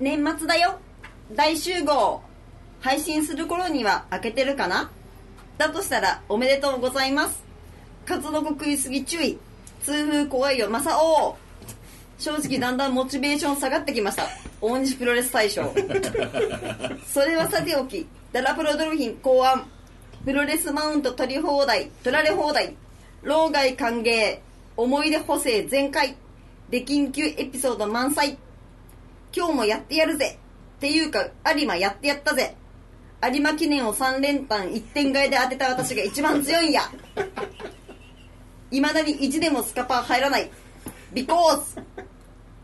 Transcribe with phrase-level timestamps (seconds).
[0.00, 0.78] 年末だよ。
[1.32, 2.20] 大集合。
[2.80, 4.90] 配信する頃には開けてるかな？
[5.56, 7.44] だとしたらおめでとうございます。
[8.04, 9.38] 数の子食いすぎ注意。
[9.84, 10.68] 痛風怖いよ。
[10.68, 11.36] マサオ
[12.18, 14.24] 正直だんだんモチベーション下がってきました。
[14.60, 15.72] 大西プロレス大賞。
[17.06, 19.64] それはさておきダラプロドルフィン考案。
[20.24, 22.74] プロレスマウント取り放題取られ放題。
[23.22, 24.38] 老害歓迎。
[24.76, 26.16] 思い出補正全開。
[26.70, 28.38] で緊急エピソード満載。
[29.34, 30.38] 今日もやってやるぜ
[30.76, 32.54] っていうか有馬やってやったぜ。
[33.22, 36.82] 有馬記念を3連単1点買いで当てた私が一番強いんや。
[38.70, 40.50] いまだに意地でもスカパー入らない。
[41.14, 41.82] Because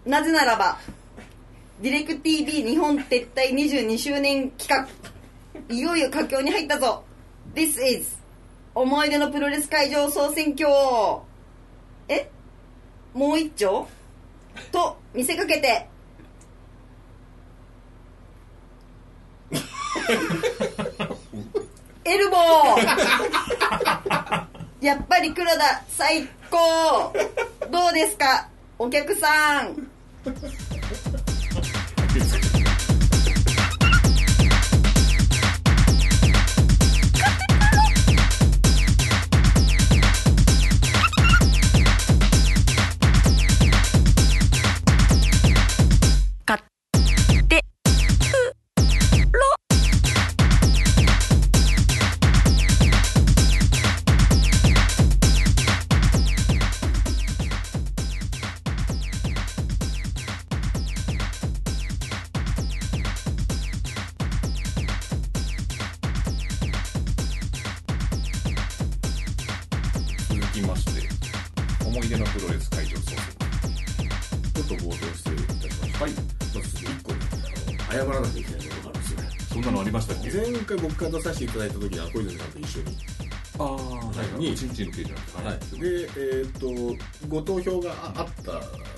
[0.05, 0.79] なぜならば
[1.81, 4.89] ディレク TV 日本撤退22周年企画。
[5.75, 7.05] いよいよ佳境に入ったぞ。
[7.55, 8.19] This is
[8.75, 10.69] 思い出のプロレス会場総選挙。
[12.09, 12.31] え？
[13.15, 13.87] もう一丁？
[14.73, 15.89] と見せかけて。
[22.05, 22.87] エルボー。
[24.81, 27.13] やっぱり黒田最高。
[27.71, 29.89] どうですかお客さん。
[72.09, 76.05] 出のプロレス会場総選ちょっと冒頭失礼いたしました。
[76.05, 76.13] はい。
[76.13, 77.13] まず一個
[77.93, 79.29] 謝らなきゃいけないことがあるんですよね。
[79.53, 82.97] そんなのありましたっけ前回僕が出させていただいた時には小泉さんと一緒に。
[83.61, 85.81] ああはいに一日の刑事なんですはい。
[85.81, 88.45] で、えーっと、ご投票がああっ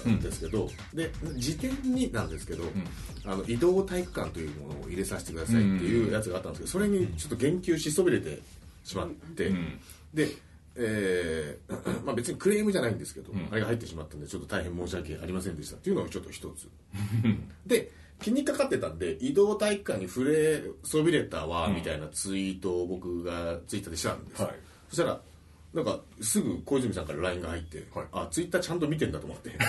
[0.05, 2.65] たんですけど、で、時点になんですけど、
[3.25, 8.39] あの移動体育館というものを入れさせてくださいっていうやつがあったんですけど、それにちょっと言及しそびれて
[8.85, 9.81] しまって、ん
[10.15, 10.29] で、
[10.77, 15.77] えー まあ別にクレームじゃないんですけど、あれが入ってしまったんでちょっと大変申し訳ありませんでした。
[15.77, 16.69] っていうのがちょっと一つ。
[17.67, 24.55] で気にかかってたんで移動体育館に触れそびれたわみたいなツイートを僕がツイッターでしたんです、はい。
[24.91, 25.21] そしたら
[25.73, 28.07] なんかすぐ小泉さんから LINE が入って、はい。
[28.13, 29.53] あツイッターちゃんと見てんだと思って。
[29.59, 29.63] あ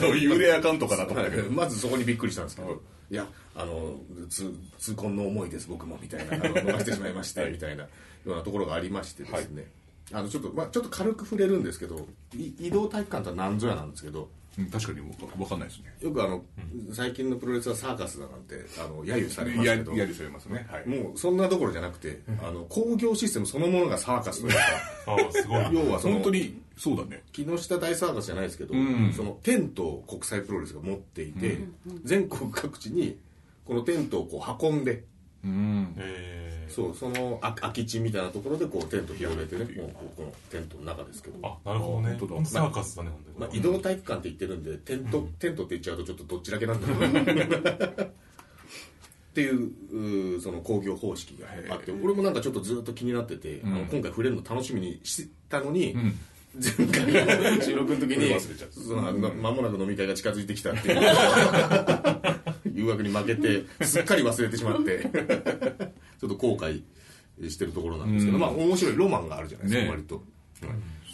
[0.00, 1.50] の幽霊アカウントかなと思ったけど。
[1.50, 2.74] まずそこにびっくりしたんですけど、い
[3.14, 3.96] やあの
[4.28, 7.88] 痛痛恨の思いです僕もみたいな逃してしまいましてみたいなよ
[8.26, 9.66] うなところがありましてですね、
[10.12, 14.28] あのちょっとまあちょっと軽く触れるんですけどい移動体育館とは何ぞやなんですけどうん
[14.70, 15.94] 確かに分かんないですね。
[16.00, 16.44] よくあの、
[16.92, 19.92] 最近のプロレスはサーカスだなんてあの揶揄されますけど。
[19.92, 20.66] ややりされますね。
[20.70, 20.88] はい。
[20.88, 24.60] もうそんなどころじゃなくて、あの工業システムそのものがサーカスというか。
[25.12, 25.68] ああすごい。
[25.74, 27.22] 要はその本当にそうだね。
[27.32, 29.12] 木下大サーカスじゃないですけど、ん。
[29.12, 31.58] そのテントを国際プロレスが持っていて、
[32.04, 33.18] 全国各地に
[33.64, 35.02] このテントをこう運んで
[35.44, 35.94] うん。
[35.98, 42.16] えそうそのあ空き地みたいなところでこうテント広げてねもうこのテントの中ですけど、ー、あなるほどね。
[42.18, 42.44] 本当だ。
[42.46, 48.02] サーカスだね本当まあ、に移動体育館って言ってるんでテント、テントって言っちゃうとちょっとどっちだけなんだけど
[49.34, 55.96] っていうその工業方式があって俺もなんかちょっとずっと気になってて、あの今回触れるの楽しみにしてたのに、
[56.56, 58.80] 前回の収録の時に忘れちゃった。
[58.80, 61.00] その間もなく飲み会が近づいてきたっていう。
[62.74, 65.08] 誘惑に負けてすっかり忘れてしまって
[66.20, 66.82] ちょっと後悔
[67.48, 68.42] してるところなんですけど、うん。
[68.42, 69.90] まあ面白いロマンがあるじゃないですか、ね。
[69.90, 70.22] 割と。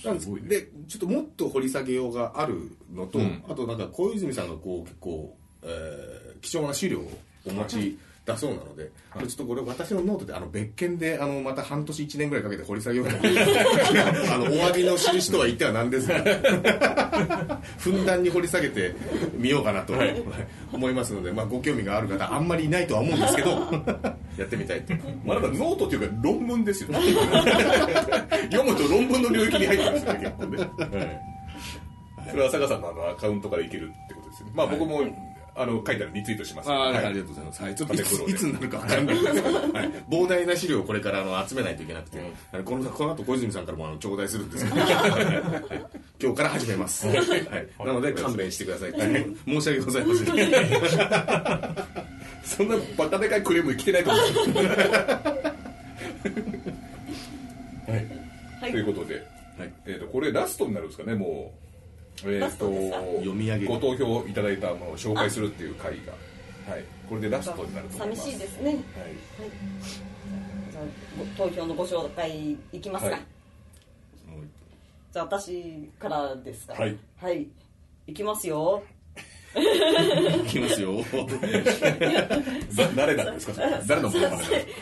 [0.05, 0.49] なんです。
[0.49, 3.43] でちょっともっと掘り下げようがあるのと、うん。
[3.49, 13.41] あとなんか小泉さんがこう結構、えー貴重な資料をお持ちだそうなので、ちょっとこれ私のノートであの別件であのまた半年1年ぐらいかけて掘り下げようと思って
[14.31, 16.23] あのお詫びの印とは言ってはなんですが
[17.79, 18.95] ふんだんに掘り下げて
[19.35, 19.95] みようかなと
[20.73, 23.51] 思いますので、まあ、ご興味がある方あんまりいないとは思うんですけど
[24.37, 24.95] やってみたいと。
[25.25, 26.91] まあ、だからノートっていうか論文ですよ。
[28.51, 30.65] 読むと論文の領域に入ってるんですよね結構ね、は
[32.27, 34.53] い、それは坂さんのあのアカウントからいけるってことですよね。
[34.55, 35.03] まあ僕も、
[35.55, 36.71] あの書いたらリツイートします。
[36.71, 37.07] ああ、はい。
[37.07, 37.63] ありがとうございます。
[37.63, 39.63] はい、ちょっといつ いつになるかわかんないですけど、はい、
[40.11, 42.19] 膨大な資料をこれからあの集めないといけなくて、
[42.53, 44.91] あのこのこの後小泉さんからもあの頂戴するんですけど、 はい。
[46.23, 47.07] 今日から始めます。
[47.07, 47.19] はい、
[47.85, 48.93] なので勘弁してください。
[48.93, 50.27] 申し訳ございません。
[52.45, 54.57] そんなバカでかいクレーム来てないと思うんですよ。
[54.67, 54.73] は
[57.97, 58.07] い、
[58.61, 58.73] はい。
[58.73, 59.15] ということで、
[59.59, 59.73] はい。
[59.87, 61.53] えー、とこれラストになるんですかねも
[62.25, 62.97] えーラストですか？
[63.01, 63.69] 読み上げる。
[63.69, 66.13] ご投票いただいたものを紹介するっていう回が
[66.73, 66.85] はい。
[67.09, 68.23] これでラストになると思います。
[68.23, 68.71] 寂しいですね。
[68.71, 68.79] はい。
[70.71, 70.81] じゃ
[71.37, 73.21] 投票のご紹介いきますか、はい。
[75.13, 76.75] じゃあ私からですか？
[76.75, 76.97] はい。
[77.21, 77.47] はい。
[78.07, 78.83] いきますよ。
[79.53, 79.61] い
[80.49, 81.03] きますよ。
[82.71, 83.55] ざ 誰なんですか？
[83.89, 84.09] 誰の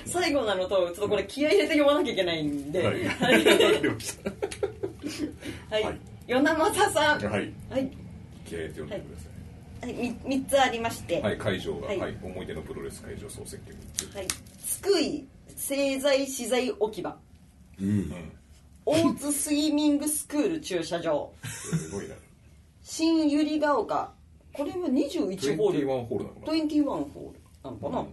[0.05, 3.06] 最後なのとちょっとこれ気合い入れて読まなきゃいけないんで、はい。
[3.06, 3.32] は
[5.90, 7.20] い 与那正さん。
[7.20, 7.52] たはい。
[7.70, 7.90] はい、
[8.44, 9.28] 気合い入れて読んでくださ
[9.88, 9.92] い。
[9.92, 13.80] はい、み3つありまして、はい、会場が、ははいい、思い出のプロレス会場総選挙に。
[14.14, 14.28] はい、
[14.62, 15.26] 津久井
[15.56, 17.16] 製材資材置き場。
[17.80, 18.12] うん。
[18.84, 21.32] 大津スイミングスクール駐車場。
[21.44, 22.14] すごいな。
[22.82, 24.12] 新百合ヶ丘。
[24.52, 25.86] これは21ホール。
[25.86, 26.52] 21ホールなのかな。
[26.52, 28.08] 21ホールなのかな、うん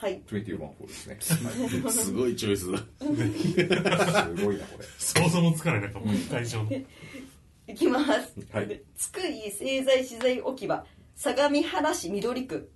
[0.00, 0.22] はい。
[0.26, 1.90] 21ホールですね。
[1.90, 2.72] すごいチョイス。
[2.72, 4.84] だはいすごいな、これ。
[4.98, 6.70] 想像もつかないなんかもう会場の。
[7.68, 8.66] いきます、はい。
[8.66, 10.86] で津久井製材資材置き場
[11.16, 12.70] 相模原市緑区。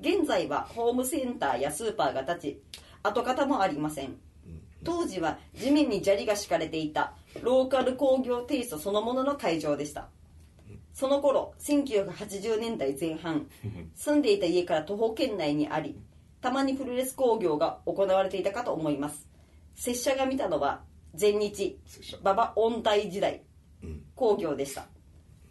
[0.00, 2.62] 現在はホームセンターやスーパーが建ち
[3.02, 4.16] 跡形もありません。
[4.84, 10.08] 当時は地面に砂利が敷かれていたローカル工業テイストそのものの会場でした。
[10.94, 13.48] その頃1980年代前半
[13.94, 15.98] 住んでいた家から徒歩圏内にあり
[16.42, 19.28] たまにプロレス工業が行われていたかと思います。
[19.76, 20.82] 拙者が見たのは
[21.14, 21.78] 全日
[22.20, 23.42] 馬場音体時代
[24.16, 24.86] 工業でした。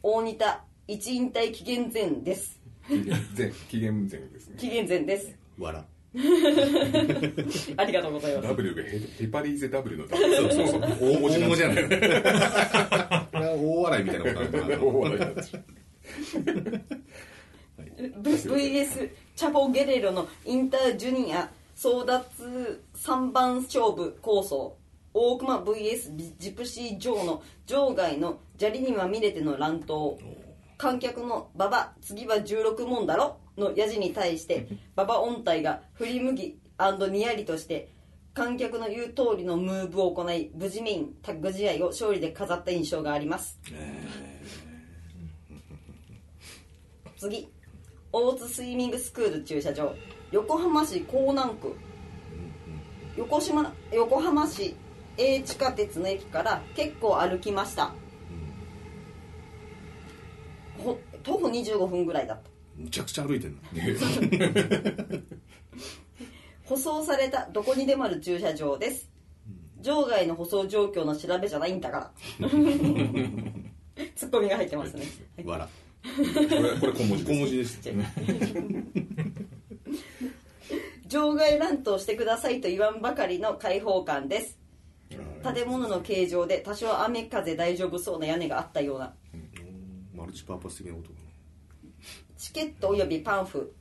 [0.04, 2.60] 大仁田一引退紀元前です。
[2.88, 4.58] 紀元前、紀元前ですね。
[4.60, 5.34] 紀元前です。
[5.58, 5.82] 笑。
[7.78, 8.48] ありがとうございます。
[8.50, 10.36] W がヘヘパリーゼ W の W。
[10.36, 10.82] そうそうそう。
[10.82, 11.90] 大文字なんじゃないこ
[13.40, 14.84] れは大笑いみたいなことなんだな。
[14.84, 15.22] 大笑い
[18.22, 24.78] VS チャボゲレロのインタージュニア争奪3番勝負構想。
[25.14, 30.18] 大熊 VS ビジプシー・ジョーの場外の砂利にまみれての乱闘。
[30.78, 34.68] 観客の「馬場次は16問だろ」のヤジに対して
[34.98, 36.58] 馬場音体が振り向き
[37.12, 37.90] にやりとして
[38.34, 43.60] 観客の言う通りのムーブを行い無事メインタッグ試合を勝利で飾った印象があります。
[47.18, 47.48] 次
[48.14, 49.96] 大津スイミングスクール駐車場。
[50.32, 51.76] 横浜市港南区。
[53.18, 54.76] 横島横浜市
[55.18, 57.94] A 地下鉄の駅から結構歩きました、
[60.78, 62.50] ほ徒歩25分ぐらいだった。
[62.78, 63.62] むちゃくちゃ歩いてんな。
[66.64, 69.10] 舗装されたどこにでもある駐車場です。
[69.82, 72.50] 場外の舗装状況の調べじゃないんだから。
[74.16, 75.04] ツッコミが入ってますね、
[75.44, 75.68] 笑
[76.80, 77.80] これ小文字小文字です。
[81.08, 84.58] 場外乱闘してくださいと言わんばかりの開放感です
[85.44, 89.14] 建物の形状で多少雨風大丈夫そうな屋根があったような。
[90.16, 91.16] マルチパーパス的なことか
[92.38, 93.74] チケットおよびパンフ。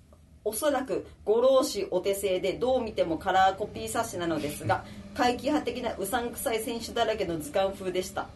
[0.43, 8.29] おそらくご老子お手製でどう見てもカラーコピー冊子なのですが怪奇派的なうさんくさい選手だらけの図鑑風でした。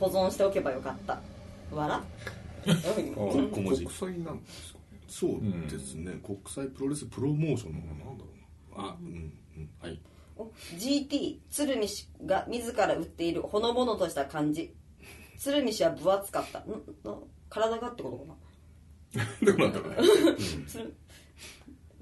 [0.00, 1.20] 保存しておけばよかった。
[1.72, 2.00] 笑。
[2.00, 5.40] あうん小文字国際なんですかなそう
[5.70, 8.30] ですね、国際プロレスプロモーションのなんだろ
[8.76, 8.88] うな。
[8.88, 8.96] あ。
[9.00, 9.70] うんうん。
[9.80, 10.00] はい。
[10.36, 10.44] お
[10.76, 14.74] GT 鶴見氏が自ら売っているほのぼのとした感じ。
[15.38, 16.58] 鶴見氏は分厚かった。
[16.60, 16.70] ん
[17.04, 17.16] な
[17.48, 18.36] 体がってことかな。
[19.46, 19.96] どうなんだろうね。
[20.66, 20.94] 鶴。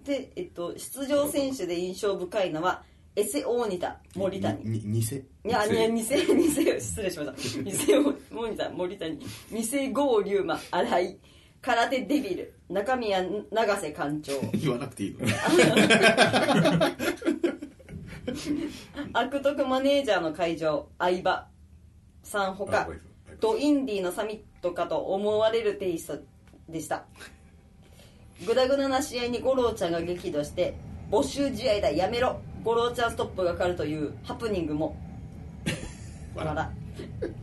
[0.02, 2.84] で、えっと、出場選手で印象深いのは
[3.16, 4.58] エセ大仁田森谷。
[4.64, 5.16] にに偽？
[5.16, 7.62] いや、いや、偽、偽、失礼しました。
[7.62, 7.72] 偽
[8.32, 9.18] モニター、森谷、
[9.52, 11.18] 偽郷龍馬、新井、
[11.62, 15.20] 空手デビル、中宮永瀬館長、 言わなくていいの。
[19.12, 21.46] 悪徳マネージャーの会場、相葉。
[22.24, 22.80] さんほか。
[22.80, 26.24] あごめんなさい、とインディーのサミットかと思われるテイスト
[26.68, 27.04] でした。
[28.44, 30.74] グダグダな試合に五郎ちゃんが激怒して、
[31.10, 34.96] 募集試合だ、やめろ、五郎ちゃんストップがかかるというハプニングも、
[36.34, 36.68] 笑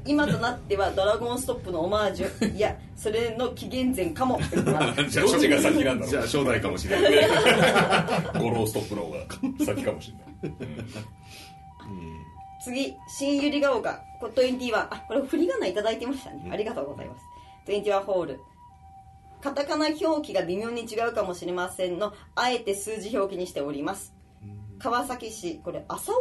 [0.05, 2.53] 今となってはドラゴンストップのオマージュ。
[2.55, 4.39] いやそれの紀元前かも。
[4.65, 6.09] 笑 じゃどっちが先なんだろう。
[6.09, 7.11] じゃあ初代かもしれない。
[8.39, 9.19] ゴローストップの方が
[9.65, 10.57] 先かもしれない。
[12.63, 14.01] 次新百合ヶ丘。
[14.19, 16.49] これ21あこれ振り仮名いただいてましたね。
[16.51, 17.23] ありがとうございます。
[17.67, 18.39] 21ホール。
[19.41, 24.13] カタカナ表記が微妙に違うかもしれませんのあえて数字表記にしております
[24.81, 26.15] 川崎市これ朝尾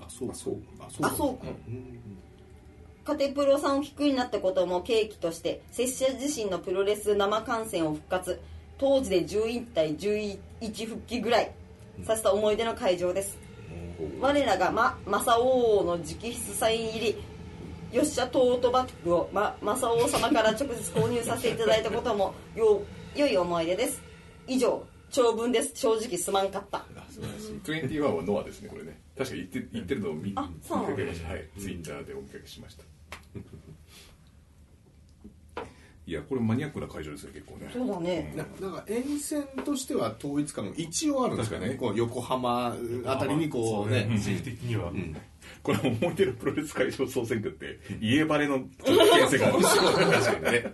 [0.00, 1.38] あそうあそうあそうあそう
[3.04, 8.40] カテプロさんを低になったことも契機として拙者自身のプロレス生観戦を復活。
[8.78, 10.38] 当時で11対11
[10.88, 11.52] 復帰ぐらい
[12.04, 13.38] させた思い出の会場です。
[14.20, 17.22] 我らが、ま、正雄の直筆サイン入り
[17.92, 22.82] よっしゃトートバッグを、ま、正雄様から直接購入させていただいたこともよ
[23.14, 24.02] 良い思い出です。
[24.48, 25.72] 以上長文です。
[25.76, 26.78] 正直すまんかった。
[26.78, 27.88] あ素晴らしい。
[27.90, 28.98] 21はノアですねこれね。
[29.18, 30.48] 確かに言って言ってるのを見か
[30.96, 31.28] けました。
[31.28, 31.44] はい。
[31.58, 32.84] ツイッターでお見かけしました。
[36.04, 37.70] いやこれマニアックな会場ですね結構ね。
[37.72, 38.34] そうだね。
[38.34, 41.66] ななんか沿線としては統一感も一応あるんですかね。
[41.66, 44.08] 確かこう横浜あたりにこうね。
[44.20, 44.90] 地域的には、
[45.62, 49.82] これ思い出のプロレス会場総選挙って家バレの危険性があるんですよ。
[49.92, 50.72] 確かにね。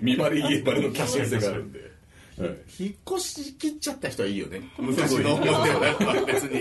[0.00, 1.89] 見バレ家バレの危険性があるんで、はい
[2.78, 4.62] 引っ越し切っちゃった人はいいよね。
[4.78, 6.24] 昔の思い出は。
[6.26, 6.60] 別 に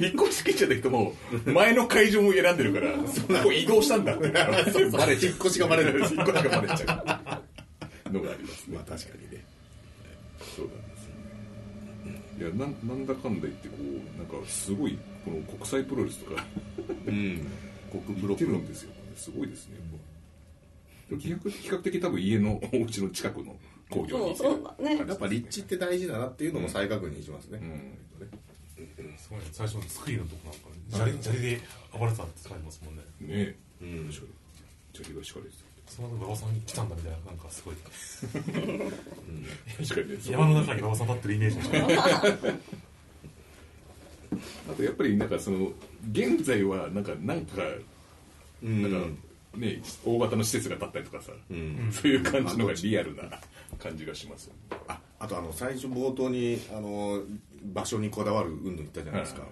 [0.00, 3.04] 引っ越し切っちゃった人も前の会場も選んでるからこ
[3.44, 4.28] こ移動したんだって。
[4.28, 7.40] バレ引っ越しがバレる引っ越しがバレちゃ
[8.08, 8.12] う。
[8.12, 8.76] のがありますね。
[8.76, 9.44] まあ確かにね。
[10.56, 11.10] そうなんです
[12.38, 16.44] いやなんなんだかんだ言ってこうなんかすごいこの国際プロレスとか
[17.06, 17.46] うん。
[17.90, 18.92] 国プ言ってるんですよ。
[19.16, 19.76] すごいですね。
[21.18, 23.56] 比較比較的多分家のお家の近くの
[23.90, 24.64] 工業にそうそう。
[24.78, 24.96] だね。
[24.98, 27.98] やっぱ立地って大事だなっていうのも再確認しますね、うん。
[29.18, 29.44] すごいね。
[29.52, 30.54] 最初の作りのとこな
[30.98, 31.12] んかね。
[31.20, 31.60] 砂利で
[31.92, 33.02] 暴れたって使いますもんね。
[33.02, 34.32] ねえ、うん確かに
[34.94, 35.52] 砂利が敷かれて
[35.90, 37.76] その後馬場さん来たんだみたいななんかすごい。
[37.76, 38.02] た確
[39.94, 40.16] かにね。
[40.30, 41.82] 山の中に馬場さん立ってるイメージで
[44.70, 45.72] あとやっぱりなんかその
[46.12, 47.62] 現在はなんかなんか
[48.62, 48.82] うん。
[48.82, 48.98] なんか
[49.58, 51.90] ね大型の施設が建ったりとかさ、ん。
[51.92, 53.24] そういう感じのがリアルな
[53.80, 54.50] 感じがします。
[54.86, 57.22] ああとあの最初冒頭にあの
[57.62, 59.50] 場所にこだわる運動言ったじゃないですか、はい。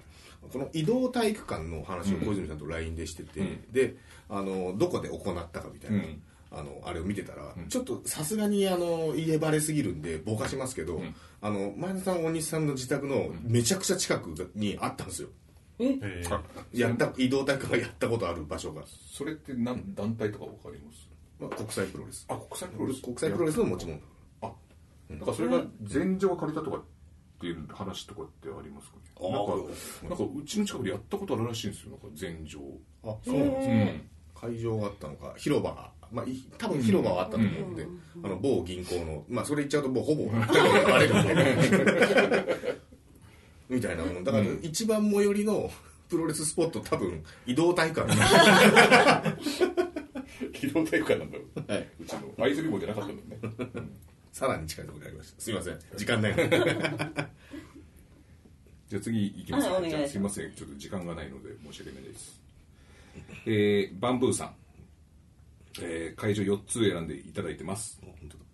[0.52, 3.72] この移動体育館の話を小泉さんと LINE でしてて、うん。
[3.72, 3.96] で
[4.28, 6.22] あのどこで行ったかみたいな、うん。
[6.50, 11.14] あのあれを見てたら、ちょっとさすがにあの家バレすぎるんでぼかしますけど、ん。
[11.42, 15.28] あの前田さん大西さんの自宅のめちゃくちゃ近くにあったんですよ。
[16.72, 18.82] やった移動体育館がやったことある場所が、
[19.12, 21.06] それって何団体とかわかります？
[21.38, 22.26] まあ、国際プロレス。
[22.28, 23.02] あ国際プロレス。
[23.02, 23.98] 国際プロレスの持ち物。
[23.98, 24.00] あ
[25.10, 25.20] なん。
[25.20, 26.80] かそれが前場が借りたとかっ
[27.40, 29.02] ていう話とかってありますかね。
[29.30, 29.52] なんか
[30.08, 31.90] なんかうちの近くでやったことあるらしいんですよ。
[31.90, 32.60] なんか前場。
[33.04, 34.50] あそうなんですね、うん。
[34.50, 37.86] 会場があったのか広場が、まあ、い多分広場はあったと思うんで、
[38.22, 42.58] あの某銀行の、まあ、それ言っちゃうともうほぼバレるんで
[43.68, 45.70] みたいなものだから一番最寄りの
[46.08, 48.14] プロレススポット多分移動体育館。
[50.54, 51.88] 機動体育館なんだろう、はい。
[52.00, 53.90] うちの会津リボじゃなかったんだよね
[54.38, 55.40] さらに近いところにありました。
[55.40, 55.78] すいません。
[55.96, 56.48] 時間ないので。
[58.88, 59.66] じゃあ次いきます。
[59.66, 59.90] か、はいお願いします。
[59.90, 60.52] じゃあすいません。
[60.54, 62.40] ちょっと時間がないので申し訳ないです。
[63.46, 64.54] えー、バンブーさん、
[65.82, 68.00] えー会場4つ選んでいただいてます。
[68.00, 68.44] 本当だ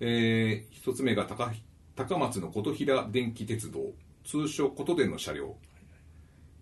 [0.00, 1.52] えー、1つ目が高
[1.96, 3.92] 高松の琴平電気鉄道。
[4.24, 5.54] 通称琴電の車両、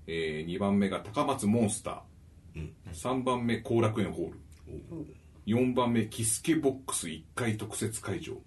[0.08, 4.40] えー、2番目が高松モンスター、3番目後楽園ホール、
[5.46, 8.40] 4番目キスケボックス1階特設会場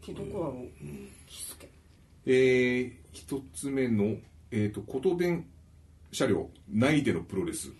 [0.00, 0.66] 木どこなの
[1.26, 1.68] キスケ
[2.26, 4.16] えー、1つ目の、
[4.50, 5.46] えー、と琴電
[6.12, 7.72] 車両内でのプロレス。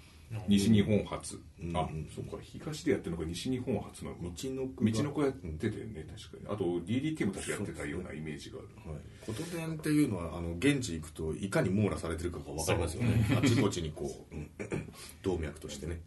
[0.49, 1.39] 西日本初、
[1.75, 4.23] あそっか東でやってるのが西日本初なのか。
[4.23, 4.91] 道のくが。
[4.91, 6.55] 道の子やっててね確かに。
[6.55, 8.59] あと DDT も確かやってたようなイメージが。
[8.59, 13.27] あるはい、琴電っていうのはあの現地行くといかに網羅されてるかが分かりますよね。
[13.37, 14.51] あちこちにこう、うん。
[15.23, 16.01] 動脈としてね。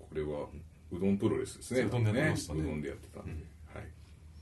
[0.00, 0.48] これは
[0.90, 1.82] うどんプロレスですね。
[1.82, 2.60] うどんでやってましたね。
[2.60, 3.42] うどんでやってたん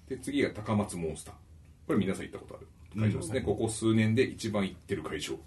[0.08, 1.34] で,、次が高松モンスター。
[1.86, 2.66] これ皆さん行ったことある。
[3.00, 5.38] 会場ですね、ここ数年で一番行ってる会場、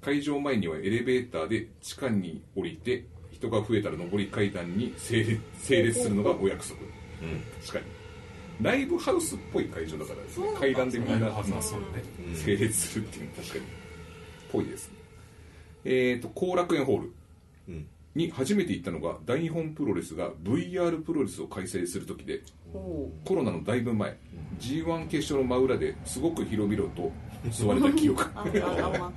[0.00, 6.80] 会場前にはエレベーターで地下に降りて人が増えたら上り階段に整列整列するのがお約束、
[7.60, 7.84] 確かに。
[8.60, 10.48] ライブハウスっぽい会場だからですね。
[10.58, 11.30] 階段でみんな
[11.92, 12.02] ね。
[12.34, 13.64] 整列するっていうのは確かに
[14.50, 14.94] ぽいですね。
[15.84, 17.12] えっ、と後楽園ホール
[17.68, 17.86] うん。
[18.14, 24.16] に初めて行ったのが大日本プロレスが VR プロレスを開催する時でおコロナのだいぶ前
[24.58, 27.12] g 1決勝の真裏ですごく広々と
[27.50, 28.22] 座れた記憶。
[28.22, 29.12] あああま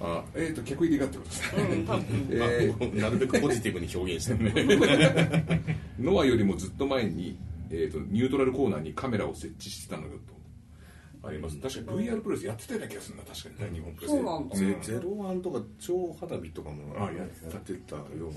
[0.00, 0.24] あ。
[0.34, 1.84] えっ、と客入りがってことですね、
[2.30, 5.62] えーなるべくポジティブに表現してね
[5.98, 7.38] ノアよりもずっと前に、
[7.70, 11.28] えー、とニュートラルコーナーにカメラを設置してたのよと。
[11.28, 11.58] あります。
[11.58, 14.10] 確かに VR プロレスやってたような気がするな確かに大日本プロレス。
[14.10, 18.30] そうなんだゼゼロワンとか超花火とかもあやってたやってたような。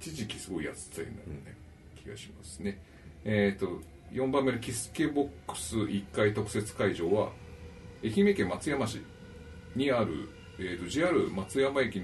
[0.00, 1.56] 一時期すごいやってたような、ね。
[2.02, 2.80] 気がしますね
[3.24, 3.80] えっ、と
[4.12, 7.30] 4番目のキスケボックス1階特設会場は
[8.04, 9.00] 愛媛県松山市
[9.74, 12.02] にある、えー、と JR 松山駅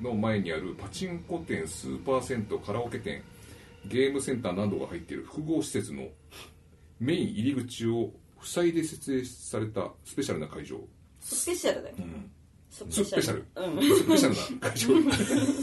[0.00, 3.22] の前にあるパチンコ店スーパー銭湯カラオケ店
[3.86, 6.08] ゲームセンターなどが入っている複合施設の
[7.00, 8.10] メイン入り口を
[8.42, 10.76] 塞いで設営されたスペシャルな会場。
[11.20, 11.96] スペシャルだよ。
[11.96, 12.02] ス
[12.72, 13.44] スペシャル。
[13.54, 13.82] うん。
[13.82, 15.12] スペシャルな会場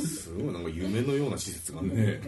[0.05, 1.89] すごいなんか夢のような施設がね。
[1.89, 2.21] ね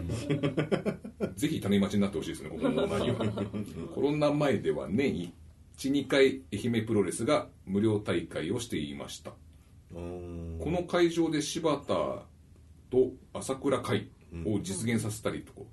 [1.36, 3.26] ぜひ種町になってほしいですね、ここの内容は。
[3.94, 5.32] コロナ前では年
[5.78, 9.30] 1、2回愛媛プロレスが無料大会をしていました。
[9.92, 9.96] こ
[10.66, 11.86] の会場で柴田
[12.90, 14.10] と朝倉海
[14.44, 15.66] を実現させたりと、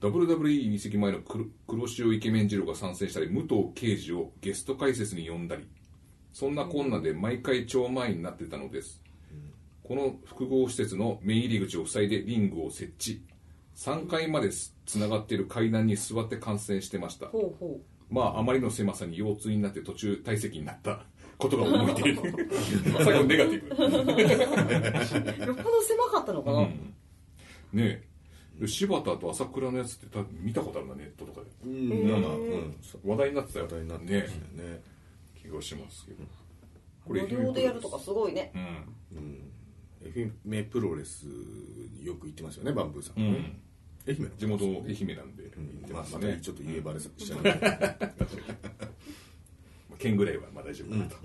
[0.00, 5.66] WWE 移籍前の黒黒潮イケメン二郎が参戦したり武藤敬司をゲスト解説に呼んだり
[6.32, 9.02] そんなこんなで毎回超満員になってたのです、
[9.82, 13.22] この複合施設のメイン入り口を塞いでリングを設置。
[13.76, 17.26] 3階までつながっている階段に座って観戦してました。
[17.28, 17.80] ほうほ
[18.10, 21.04] まああまりの狭さに腰痛になって途中退席になった。
[21.38, 22.16] ことが思い出る
[23.04, 25.44] 最後ネガティブ。
[25.44, 26.72] うよっぽど狭かったのかな、ね
[27.76, 28.02] え。
[28.60, 31.46] で柴田と朝倉のやつって多分見たことあるなネットとかで。
[31.64, 32.18] うんな。
[32.18, 34.82] んか、うん、話題になってたよ話題になってねましたよね
[35.48, 36.24] 気がしますけど。
[37.06, 38.52] 無料でやるとかすごいね。
[38.54, 38.58] う
[39.18, 39.50] ん。
[40.04, 41.26] 愛媛プロレス
[42.02, 43.60] よく行ってますよねバンブーさん、うん。
[44.06, 44.30] 愛媛の。
[44.36, 45.44] 地元愛媛なんで。
[45.44, 45.50] 行
[45.84, 46.28] ってますね。
[46.28, 47.42] またちょっと家バレしちゃう。
[47.42, 47.56] けど
[49.98, 51.16] 県ぐらいはまあ大丈夫かなと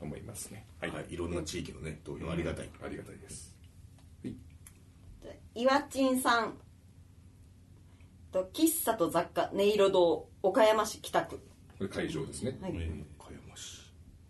[0.00, 0.66] 思いますね。
[0.80, 3.54] はい、はい、いろんな地域のね投票ありがたい、ありがたいです。
[5.54, 5.66] い。
[5.66, 6.56] わちんさん。
[8.32, 11.36] と喫茶と雑貨音色堂岡山市北区、
[11.78, 13.15] これ会場ですね、はい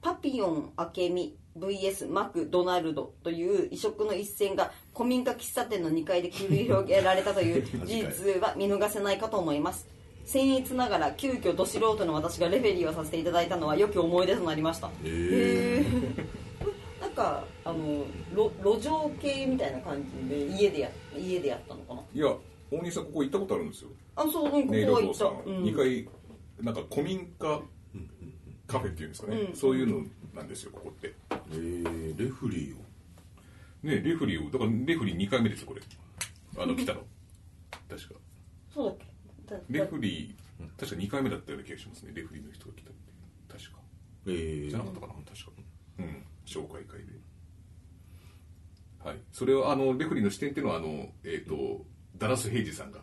[0.01, 9.87] パピヨン明美 VS マクドナルドという異色の一戦が古民家喫茶店の2階で繰り広げられたという事実は見逃せないかと思います。
[10.27, 14.89] 僭越ながら急遽ど素人の私がレフェリーをさせていただいたのは良き思い出となりました。
[14.89, 15.85] へえ
[17.01, 22.03] なんかあの路路上系みたいな感じで家でや家でやったのかな？
[22.13, 22.37] いや
[22.73, 23.91] 大西さんここ行ったことあるんですよ。
[24.17, 25.63] あそううんこ音こは行った、ん。
[25.63, 26.09] 2階
[26.61, 27.63] なんか古民家
[28.67, 29.57] カフェっていうんですかね、うん。
[29.57, 30.05] そういうの
[30.35, 31.15] なんですよここって。
[31.31, 32.81] えー、レフリーを。
[33.83, 35.83] ねレフリーをだからレフリー2回目ですよこれ。
[36.59, 37.01] あの来たの。
[37.89, 38.15] 確か。
[38.75, 39.55] そうだっけ？
[39.55, 42.13] だレフリー確か2回目だったような気がしますね。
[42.15, 43.79] レフリーの人が来たって確か。
[44.27, 45.13] えー、じゃなかったかな？
[45.15, 45.53] 確か。
[46.01, 46.25] うん。
[46.45, 47.13] 紹介会で。
[49.05, 49.19] はい。
[49.33, 51.85] それをあのレフリーの視点っていうのはあのえっ、と
[52.17, 53.01] ダラス・ヘイジさんが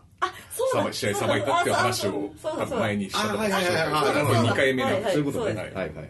[0.73, 4.05] さば試合さばいたっていう話をそうだそうだ前にしたとあはいはいはいはい。
[4.05, 5.13] だからこれ2回目なんですはい。
[5.13, 6.09] そういうことね、はいはいはい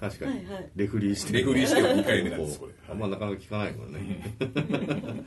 [0.00, 0.70] 確かに、はいはい。
[0.76, 2.72] レフリーしてレフリーしては二回目なんですこれ。
[2.88, 5.24] あんまなかなか聞かないからね。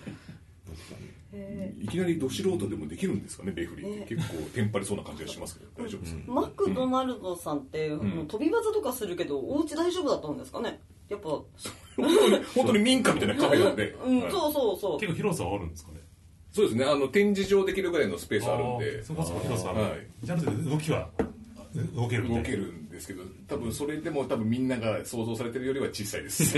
[1.80, 1.88] い。
[1.88, 4.16] きなりど素人でもできるんですかねレフリーって。
[4.16, 5.84] 結構テンパりそうな感じがしますけど。
[5.84, 7.90] 大丈夫ですか、マクドナルドさんって、
[8.28, 10.80] 飛び技とかするけどお家大丈夫だったんですかね？
[11.10, 11.46] やっぱ、本
[11.98, 14.22] 当に本当に民家みたいなカフェなんで、うん。
[14.22, 14.32] はい。
[14.32, 15.00] そうそうそう。
[15.00, 16.00] 結構広さはあるんですかね？
[16.54, 16.86] そうですね。
[16.86, 19.04] あの展示場できるぐらいのスペースあるんで。
[19.04, 19.92] そこそこ広さある、はい。
[20.24, 21.10] じゃあある程度動きは
[21.96, 26.56] 動ける動けるんですけど多分それでも多分みんなが想像されてるよりは小さいです。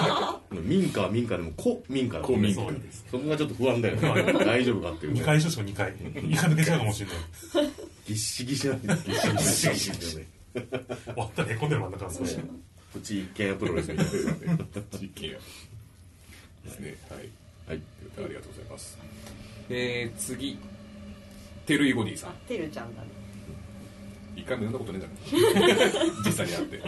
[0.50, 3.04] 民家は民家でも古民家だもん公民そう家です。
[3.10, 4.32] そこがちょっと不安だよね。
[4.32, 5.92] 大丈夫かっていうね2階所しか2階。
[5.92, 7.70] 2階抜けちゃうかもしれない。
[8.06, 10.20] ぎっしぎしなんですぎっしぎしぎしですよ。
[10.20, 12.38] ね終わったらへこんでる真ん中少し
[12.94, 14.10] プチ一軒家プロレスみたいな
[16.64, 16.96] ですね。
[17.10, 17.80] はいはい
[18.16, 18.96] ありがとうございます。
[19.68, 20.56] えー、次。
[21.66, 22.30] テルイゴディさん。
[22.30, 23.08] あてるちゃんだね。
[24.36, 25.10] 一回も読んだことねえん
[25.78, 26.82] だから 実際にあって。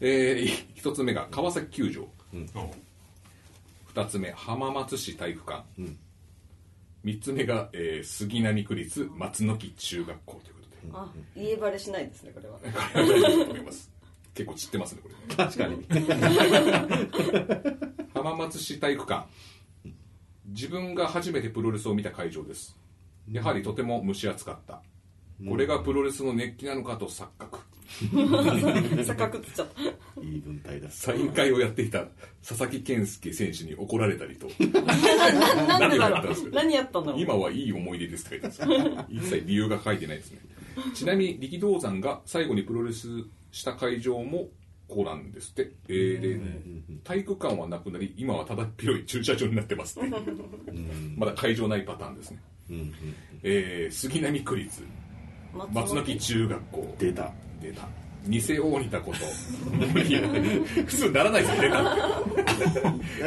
[0.00, 2.08] えー、一つ目が川崎球場。
[2.34, 2.48] うん。
[3.86, 5.96] 二つ目浜松市体育館、ん。
[7.04, 10.40] 三つ目が、えー杉並区立松の木中学校。
[10.42, 12.58] ということで、あ家バレしないですねこれは。
[14.34, 15.14] 結構散ってますねこれ。
[15.36, 15.86] 確かに。
[18.14, 19.26] 浜松市体育館
[20.46, 22.76] 自分が初めてプロレスを見た会場です。
[23.30, 24.82] やはりとても蒸し暑かった。
[25.48, 27.58] これがプロレスの熱気なのかと錯覚。
[28.02, 29.68] 錯覚っつっちゃっ
[30.16, 30.90] たいい文体だ。
[30.90, 32.06] サイン会をやっていた
[32.46, 34.46] 佐々木健介選手に怒られたりと。
[35.68, 36.20] なんでだろう。
[36.20, 36.50] 何をやったんですか？
[36.52, 40.40] 何やったんだろう今はいい思い出ですって書いてあるんですけど一切理由が書いてないですね。
[40.94, 43.08] ちなみに力道山が最後にプロレス
[43.50, 44.48] した会場も
[44.92, 46.40] ここなんですって、えーで
[47.02, 50.10] 体育館はなくなり今はただっ広い駐車場になってますって。
[51.16, 52.38] まだ会場ないパターンですね、
[53.42, 54.82] えー杉並区立
[55.72, 56.94] 松の木中学校。
[56.98, 57.32] 出た。
[57.60, 57.88] 出た
[58.28, 59.18] 偽大似たこと。
[60.86, 61.84] 普通ならないですよ出たっ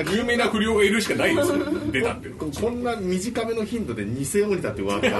[0.06, 0.16] て。
[0.16, 1.58] 有名な不良がいるしかないですよ
[1.92, 5.10] 出たってここんな短めの頻度で偽オニタってワード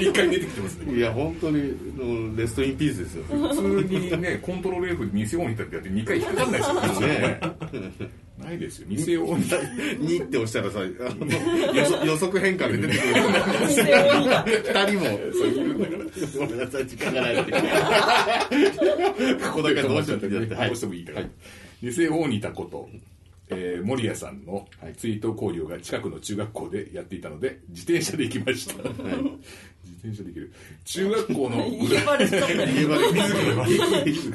[0.00, 0.94] 一回出てきてますね。
[0.94, 3.24] いや本当にもうレストインピースですよ。
[3.24, 6.70] 普通にねコントロール F で偽大似たってやって2回引っかかんないです
[7.02, 7.40] よね
[8.38, 8.86] ないですよ。
[8.88, 11.26] 偽大仁田2って押したらさあの
[11.74, 13.14] 予測予測変換で出てくる。
[13.14, 14.44] 偽鬼だ。
[14.44, 15.04] 2人も。
[15.32, 15.98] そういるんだから
[16.38, 17.36] ごめんなさい時間がない。
[17.36, 17.42] こ
[19.54, 21.22] こだけどうしようってやってどうしてもいいから、
[21.82, 22.88] 偽大仁田こと、
[23.48, 28.90] えー森谷さんの追悼交流が近くの中学校でやっていたので自転車で行きました、自
[30.02, 30.52] 転車で行ける。
[30.84, 32.46] 中学校の家バレ自ら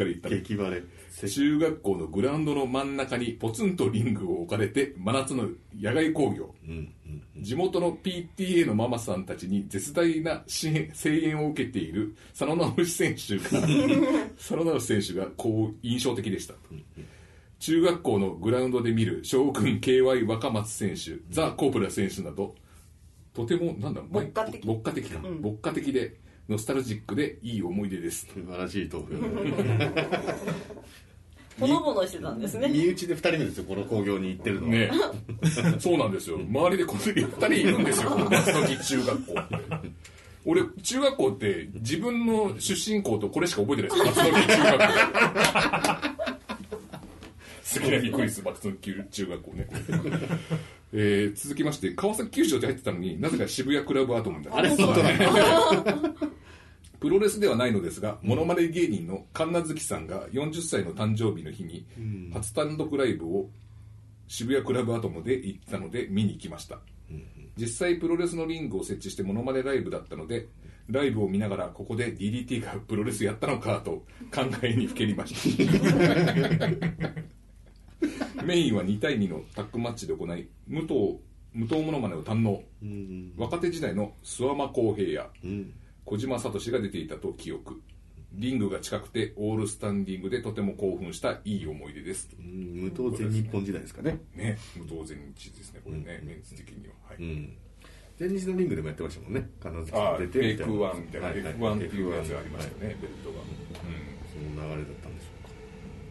[0.07, 0.29] 行った。
[0.29, 0.81] の激バレ
[1.29, 13.43] 中学校のグラウンドの真ん中にポツンとリングを置かれて真夏の野外工業うんうん地元の PTA のママさんたちに絶大な支援声援を受けている佐野直選手が
[14.37, 16.53] 佐野直選手がこう印象的でした。
[17.59, 22.55] 中学校のグラウンドで見る将軍 KY 若松選手ザ・コープラ選手など
[23.33, 24.65] とてもなんだ牧歌的。
[24.65, 26.17] 牧歌的か、牧歌的で
[26.49, 28.27] ノスタルジックでいい思い出です。
[28.33, 29.07] 素晴らしい投票
[31.61, 32.67] ほのぼのしてたんですね。
[32.69, 34.71] 身内で2人目ですよこの工業に行ってるのは。
[34.73, 34.91] ね。
[35.79, 36.37] そうなんですよ。
[36.39, 38.09] 周りでこの2人いるんですよ。
[38.09, 39.39] こ の松の木中学校。
[39.39, 39.55] って
[40.43, 44.19] 俺中学校って自分の出身校とこれしか覚えてないです。
[44.19, 44.87] よ松の木中学校。
[47.63, 49.67] 杉並区立松の木中学校ね。
[50.93, 55.27] えー続きまして川崎球場って入ってたのになぜか渋谷クラブアートなんだあれ本当だね
[57.01, 61.83] プロレスではないのですが、モノマネ芸人の神奈月さんが40歳の誕生日の日に、
[62.31, 63.49] 初単独ライブを
[64.27, 66.77] 渋谷クラブアトムで行ったので見に行きました。
[67.57, 70.47] 実際プロレスのリングを設置してモノマネライブだったので、
[70.89, 76.67] ライブを見ながらここで DDT が プロレスやったのかと考えにふけりました。
[78.45, 81.17] メインは2対2のタッグマッチで行い、武藤、
[81.55, 82.61] 武藤モノマネを堪能。
[82.83, 85.73] うん若手時代の諏訪間康平やうん
[86.11, 87.81] 小島聡が出ていたと記憶。
[88.33, 92.27] リングが近くてオールスタンディングでとても興奮したいい思い出です。
[92.37, 94.19] うん無党全日本時代ですかね。
[94.35, 96.93] ね無当然日ですねこれね、メンツ的には。
[97.07, 97.53] はい、うん。
[98.19, 99.49] 前日のリングでもやってましたもんね。
[99.61, 100.51] 金月さん出て。
[100.51, 103.39] みたいなクワンみたいな、はいフェイクワンっていうやつがありましたね、ベルトが、
[104.33, 105.49] その流れだったんでしょうか、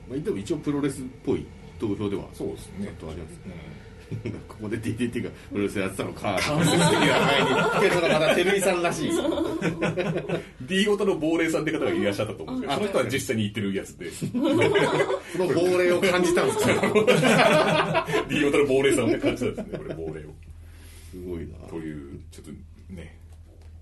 [0.08, 1.46] まあ、でも一応プロレスっぽい
[1.78, 2.86] 投票ではそうですね。
[2.86, 3.54] ちょっとありますね。
[3.74, 3.79] うん
[4.48, 6.32] ここで DDT がプロレスやってたのか。
[6.32, 9.10] 間接的な前に そのまた照井さんらしい。
[10.62, 14.10] D 型の亡霊さんって方がいらっしゃったと思うんですけどその人は実際に言ってるやつで。
[14.10, 18.06] その亡霊を感じたんですか？
[18.28, 20.34] D 型の亡霊さんって感じなんですねこれ亡霊を。
[21.10, 21.54] すごいな。
[21.68, 22.50] というちょっと
[22.94, 23.16] ね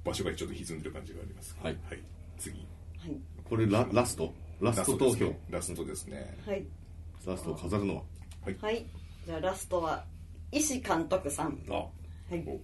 [0.05, 1.57] 場所がちょっと歪んでる感じがあります。
[1.63, 1.77] はい。
[1.89, 1.99] はい、
[2.39, 2.59] 次。
[2.99, 3.17] はい。
[3.49, 4.33] これララスト？
[4.61, 5.33] ラスト投票。
[5.51, 6.37] ラストですね。
[6.47, 6.65] はい。
[7.27, 8.03] ラストを飾るのは？
[8.61, 8.85] はい。
[9.27, 10.05] じゃあラストは
[10.53, 11.59] 石監督さん。
[11.71, 11.91] あは
[12.31, 12.61] い。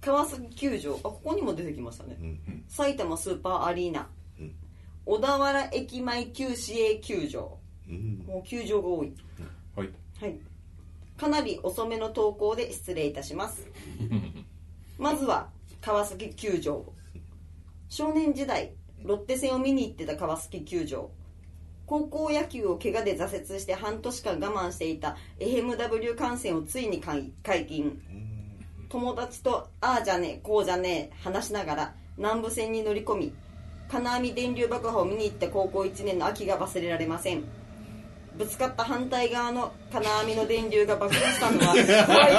[0.00, 0.96] 川崎球場。
[0.96, 4.08] あここにも出てきましたね、ん埼玉スーパーアリーナ、ん。
[5.04, 7.58] 小田原駅前旧市営球場。
[7.88, 8.24] うん。
[8.26, 9.14] もう球場が多い。
[9.74, 9.90] はい。
[10.20, 10.38] はい。
[11.16, 13.66] かなり遅めの投稿で失礼いたします。
[14.98, 16.84] まずは川崎球場。
[17.88, 21.10] 少年時代ロッテ戦を見に行ってた川崎球場
[21.86, 28.00] 高校野球を怪我で挫折して半年間我慢していた FMW 観戦をついに解解禁
[28.88, 33.34] 友達とああじゃねえこうじゃねえ話しながら南武線に乗り込み
[33.88, 37.44] 金網電流爆破を見に行った高校1年の秋が忘れられません。
[38.36, 41.72] ぶつかった反対側の金網の電流が爆発したのは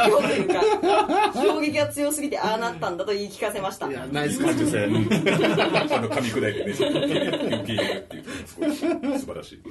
[0.10, 3.90] 怖い今日というか衝撃が強すぎてああなったんだと言い聞かせました。
[3.90, 4.86] いやナイス感受性。
[4.86, 5.00] あの
[6.10, 6.72] 噛み砕いてね。
[6.72, 8.76] 受け入れる受け入れるっていうすごい
[9.20, 9.62] 素晴らしい。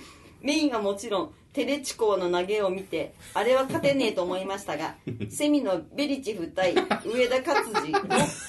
[0.43, 4.95] メインはもちろんテレチコの投げを見てあれは勝てねえと思いましたが
[5.31, 8.01] セミのベリチフ対上田勝次の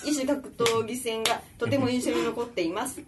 [0.06, 3.02] 異種格闘技戦がとても印象に残っています。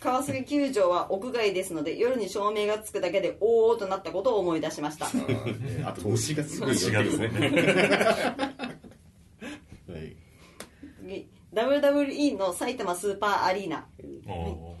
[0.00, 5.06] 川崎球場は屋外ですので夜に照明がつくだけでおおとなったことを思い出しました。
[5.84, 7.28] あと虫がすごい違うですね。
[9.88, 10.16] はい。
[11.02, 13.86] 次 WWE の埼玉スーパーアリーナ。
[14.28, 14.76] お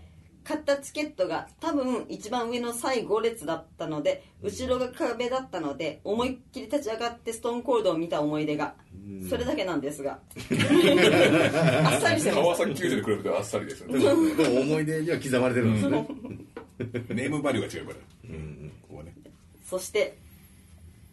[0.48, 8.72] 買ったチケットが多分一番上の最後列だったので後ろが壁だったので思いっきり立ち上がってストーンコールドを見た思い出が
[9.28, 10.12] それだけなんですが。
[11.84, 13.98] あっさりしてま川す崎球場で比べてあっさりですよね。
[13.98, 16.08] でも思い出には刻まれてるんですね。
[17.10, 19.12] ネームバリューが違うから、うん、ここはね。
[19.68, 20.16] そして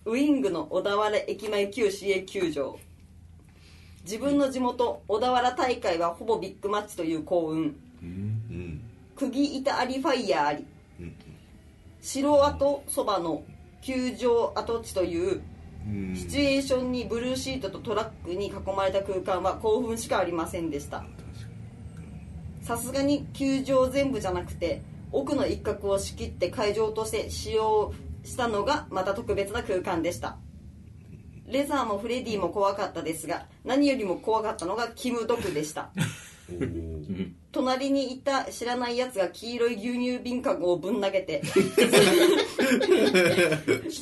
[0.06, 2.80] ウイングの小田原駅前旧市営球場。
[4.06, 7.76] 自分の地元小田原大会はほぼビッグマッチという幸運。
[8.02, 8.35] うん
[9.16, 10.66] 釘板ありファイヤーあり。
[12.02, 13.44] 城跡そばの
[13.82, 15.42] 球場跡地という
[16.16, 21.04] シチュエーションにブルーシートとトラックに囲まれた空間は興奮しかありませんでした。
[22.62, 30.38] さすがに球場全部じゃなくて奥の一角を仕切って会場として使用したのがまた特別な空間でした。
[31.48, 35.92] レザーもフレディも怖かったですが何よりも怖かったのがキム・ドクでした
[37.52, 41.42] 隣にいた知らないやつが黄色い牛乳瓶かごをぶん投げて。
[41.46, 41.54] シ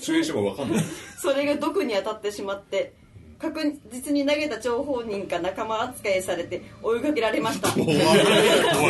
[0.01, 0.83] チュエーションが分かんない。
[1.17, 2.93] それが毒に当たってしまって
[3.39, 7.71] 確実に投げた張本人か仲間扱いされて追いかけられました。
[7.71, 7.97] 怖い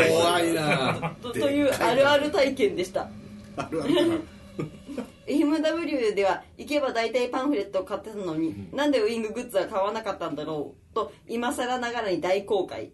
[0.10, 1.16] 怖いな。
[1.22, 3.10] とというあるある体験でした。
[3.58, 3.96] あるある。
[3.96, 4.16] だな
[5.26, 12.92] FMW では行けば大体パンフレットを買ってたのに、なんでウインググッズは買わなかったんだろうと今更ながらに大公開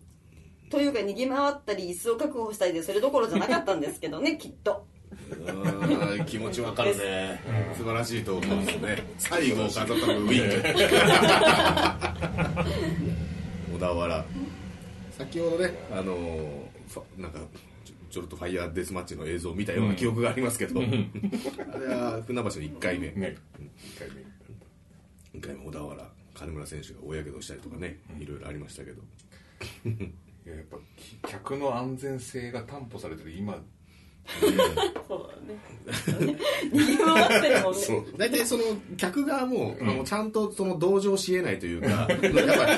[0.69, 4.85] というか逃げ回ったり椅子を確保したりでそれどころじゃなかったんですけどね きっと。
[5.11, 7.41] うん気持ちわかるね。
[7.75, 9.03] 素晴らしいと思うんですね。
[9.17, 10.49] 最後を飾ったのがウィン。
[10.49, 10.55] グ
[13.75, 14.25] 小田原。
[15.11, 16.15] 先ほどねあの
[16.87, 17.39] ファなんか
[17.83, 20.89] ちょちょっとファイヤーデスマッチの映像を見たような記憶がありますけど、あれ
[21.87, 23.35] は船橋の1回目、ね。
[23.77, 24.07] 一回
[25.33, 25.39] 目。
[25.39, 26.19] 1回目小田原。
[26.39, 29.01] 金村選手が大やけどしたりとかね、いろいろありましたけど
[30.45, 33.61] いややっぱき客の安全性が担保されてる今。
[35.07, 35.59] そうだね。
[36.71, 37.79] 逃げ回ってるもんね。
[38.17, 38.63] 大体その
[38.95, 42.07] 客側も、あのちゃんとその同情しえないというかやっ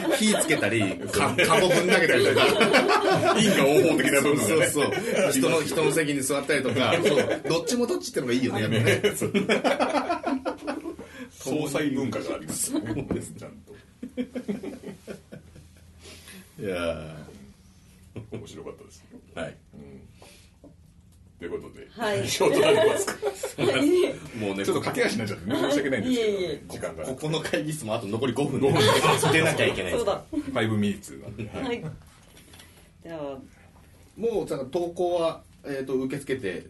[0.09, 2.45] ぱ火つけたりか カモぶん投げたりとか
[3.37, 4.67] 因果応報的な部分がね。
[4.67, 5.31] そうそうそう。
[5.31, 7.41] 人の人の席に座ったりとかそう。
[7.49, 8.61] どっちもどっちってのがいいよね。
[8.61, 9.01] やっぱね
[11.31, 12.71] 総裁文化があります。
[12.71, 13.73] ちゃんと。
[16.61, 17.17] いや
[18.41, 19.05] 面白かったです。
[19.35, 19.57] ーはい。
[21.37, 22.25] ということで、はい。
[22.25, 23.05] 以上となります。
[23.05, 23.13] か
[24.39, 27.03] もうねちょっと駆け足になっちゃってね申し訳ないんですけど、いえいえ時間が。
[27.03, 28.71] ここの会議室もあと残り5分で
[29.31, 30.23] 出なきゃいけないそうだ。
[30.31, 31.63] 5ミニッツなんで、はい。
[31.63, 31.83] はい。
[33.03, 33.37] じゃあ
[34.17, 36.67] もうだから投稿は、えー、と受け付けて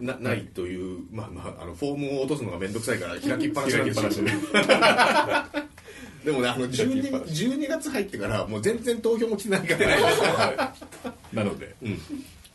[0.00, 4.24] なないという、まあまああのフォームを落とすのが面倒くさいから開きっぱなしなんですよ
[6.24, 10.74] でもねあの 12, 12月入ってからもう全然投票も来てないから。
[11.32, 11.74] なので、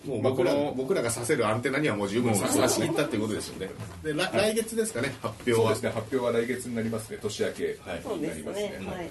[0.06, 3.70] もう僕ら,、まあこの僕らがさせるアンテナにはもう十分さ差し切ったっていうことですよね。
[4.04, 5.58] で来来月ですかね発表は。
[5.58, 7.20] そうですね発表は来月になりますね。
[7.22, 8.02] 年明けはい。
[8.04, 8.70] そうですになりますね。
[8.80, 8.88] ね。
[8.88, 9.10] はい。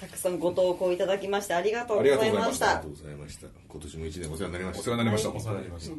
[0.00, 2.66] たくさんご投稿いただきましてありがとうございましあた。
[2.66, 3.46] ありがとうございました。
[3.68, 4.80] 今年も一年お世話になりました。
[4.80, 5.96] お世話になりました、お世話になりました。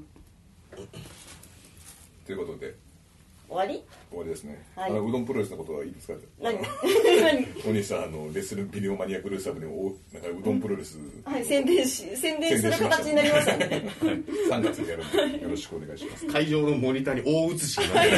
[2.26, 2.76] ということで
[3.50, 3.84] 終わり？
[4.10, 4.92] 終わりですね、はい。
[4.92, 6.14] あのうどんプロレスのことはいいですか？
[6.42, 6.58] 何？
[7.22, 13.90] 何 お兄さんあのレッスルビデオマニアックルーサブでおなんかうどんプロレス、はい宣伝し宣伝する形になりましたね。
[14.50, 16.28] 3月にやるんでよろしくお願いします。
[16.28, 18.12] 会場のモニターに大写しになって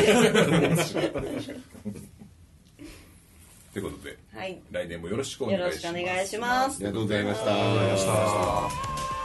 [3.72, 4.60] ということではい。
[4.72, 5.94] 来年もよろしくおよ願いします。
[5.94, 6.76] ろしくお願いします。
[6.78, 9.19] ありがとうございました